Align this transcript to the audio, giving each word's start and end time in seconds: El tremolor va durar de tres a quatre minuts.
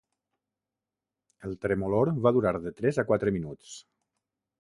El 1.49 1.53
tremolor 1.65 2.11
va 2.27 2.31
durar 2.39 2.53
de 2.65 2.73
tres 2.79 2.99
a 3.05 3.05
quatre 3.11 3.35
minuts. 3.37 3.75